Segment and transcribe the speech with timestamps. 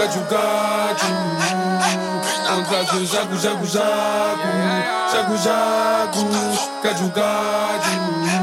[0.00, 1.12] Gadjou gadjou
[2.56, 4.48] On classe de jagou jagou jagou
[5.12, 6.24] Jagou jagou
[6.82, 8.40] Gadjou gadjou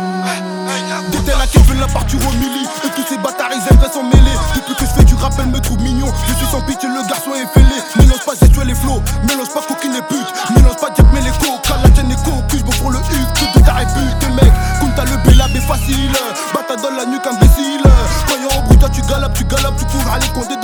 [1.12, 2.68] T'étais veut la partir au milli.
[2.84, 4.38] Et tous ces bâtards ils aimeraient s'en mêler.
[4.56, 6.08] Depuis que je fais du rap elle me trouve mignon.
[6.28, 7.76] Je suis sans pitié le garçon est fêlé.
[7.98, 9.02] Mélange pas j'ai tué les flots.
[9.28, 10.28] Mélange pas coquine et pute.
[10.56, 13.60] Mélange pas Jack mais les coca La tienne est cocu je pour le huc Tout
[13.60, 16.14] de ta répute mec Kunta le bélab est facile.
[16.54, 17.84] Bata dans la nuque imbécile.
[18.28, 20.58] Croyant au bruit toi tu galopes tu galopes Tu cours à les condés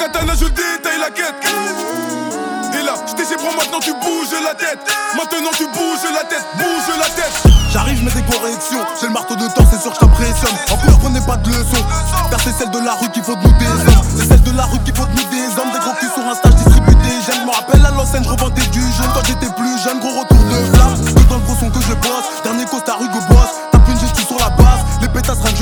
[0.00, 1.34] je détaille la quête
[2.72, 4.78] et là, je t'ai prends maintenant tu bouges la tête
[5.16, 8.82] Maintenant tu bouges la tête, bouge la tête J'arrive, je mets des corrections.
[9.00, 10.04] J'ai le marteau de temps, c'est sûr que.
[10.04, 11.84] En plus, prenez pas de leçons.
[12.30, 14.06] Car c'est celle de la rue qu'il faut de nous des hommes.
[14.16, 15.70] C'est celle de la rue qu'il faut de nous des hommes.
[15.72, 16.59] Des gros culs sur un stage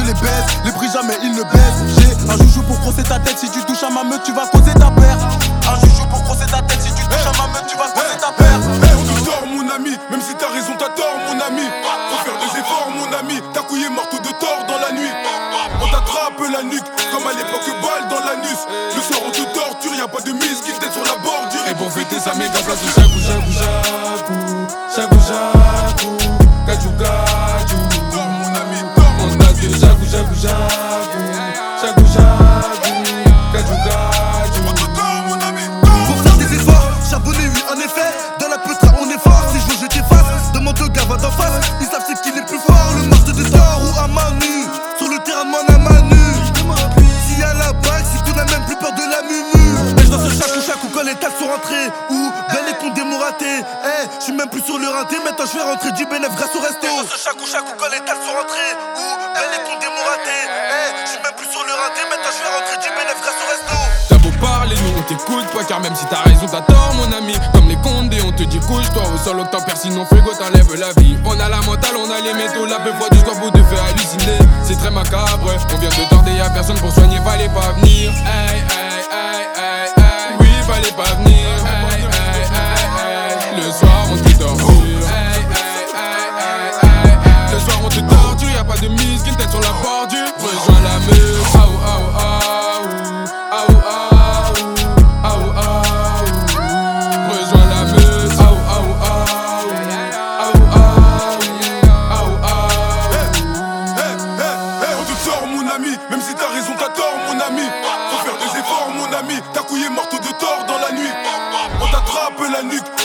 [0.09, 0.49] les baisse.
[0.65, 1.83] Les prix jamais ils ne baissent.
[2.01, 3.39] J'ai un joujou pour crosser ta tête.
[3.39, 5.21] Si tu touches à ma meute, tu vas causer ta perte.
[5.69, 6.81] Un joujou pour crosser ta tête.
[6.81, 8.65] Si tu touches à ma meute, tu vas causer ta perte.
[8.83, 12.25] Hey, on te tord mon ami, même si t'as raison t'as tort mon ami Faut
[12.25, 15.13] faire des efforts mon ami, ta couille est morte de tort dans la nuit
[15.81, 18.61] On t'attrape la nuque, comme à l'époque balle dans l'anus
[18.97, 21.75] Le soir on te torture, y'a pas de mise qui t'aide sur la bordure Et
[21.75, 23.19] pour fêter sa méga place de jagou
[35.27, 35.63] mon ami,
[36.07, 38.13] Pour faire des efforts, charbonné, oui, en effet.
[38.39, 39.43] Dans la petra, on est fort.
[39.53, 40.53] Si je veux, je t'efface.
[40.55, 41.61] Demande le gars, va d'en face.
[41.81, 42.93] Ils savent c'est qui est plus fort.
[43.03, 44.67] Le marteau de tort ou à Manu.
[44.97, 46.17] Sur le terrain, man à Manu.
[47.27, 49.99] S'il y a la bague, si qu'on a même plus peur de la munu.
[49.99, 51.91] Et je danse chaque ou chaque ou quand les taxes sont rentrées.
[52.11, 52.31] Ou
[53.49, 53.65] mouratés.
[53.85, 55.17] Eh, je suis même plus sur le rinté.
[55.25, 56.87] Maintenant, je vais rentrer du bénéf grâce au resto.
[56.87, 58.75] Je danse chaque ou chaque ou quand les taxes sont rentrées.
[58.97, 60.45] Ou bien les comptes des mouratés.
[60.49, 62.01] Eh, je suis même plus sur le rinté.
[62.11, 63.77] Maintenant, je vais rentrer du bénéf grâce au resto.
[64.09, 67.13] T'as beau parler, nous on t'écoute pas car même si t'as raison t'as tort mon
[67.13, 70.93] ami Comme les condés on te dit couche-toi au sol octopère sinon frigo t'enlève la
[71.01, 73.51] vie On a la mentale, on a les métaux, la peu froide du corps vous
[73.51, 77.49] te fait halluciner C'est très macabre, on vient de tordre y'a personne pour soigner, fallait
[77.49, 81.48] pas venir Hey hey hey hey hey Oui fallait pas venir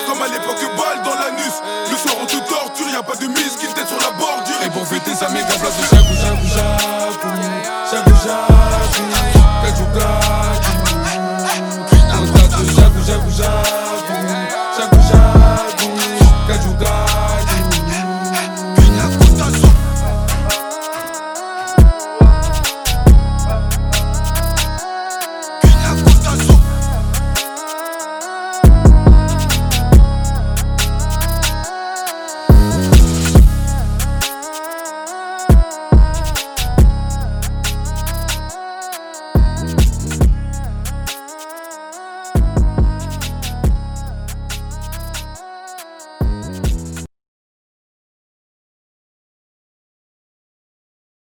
[0.07, 1.53] comme à l'époque balle dans l'anus.
[1.91, 4.55] Le soir on te torture, y'a pas de mise qui sur la bordure.
[4.65, 5.92] Et pour fêter sa méga place de